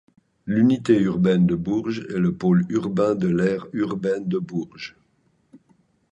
[0.47, 4.95] L'unité urbaine de Bourges est le pôle urbain de l'aire urbaine de Bourges.